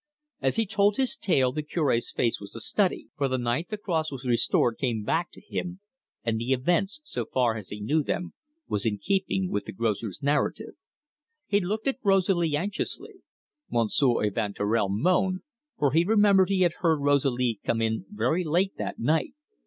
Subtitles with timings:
[0.41, 3.77] As he told his tale the Cure's face was a study, for the night the
[3.77, 5.79] cross was restored came back to him,
[6.23, 8.33] and the events, so far as he knew them,
[8.67, 10.73] were in keeping with the grocer's narrative.
[11.45, 13.17] He looked at Rosalie anxiously.
[13.69, 15.41] Monsieur Evanturel moaned,
[15.77, 19.35] for he remembered he had heard Rosalie come in very late that night.